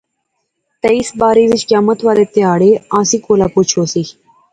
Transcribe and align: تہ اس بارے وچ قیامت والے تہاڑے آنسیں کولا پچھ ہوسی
تہ 0.81 0.89
اس 0.99 1.09
بارے 1.19 1.43
وچ 1.51 1.61
قیامت 1.69 1.99
والے 2.07 2.25
تہاڑے 2.33 2.69
آنسیں 2.97 3.21
کولا 3.25 3.47
پچھ 3.55 3.73
ہوسی 3.79 4.03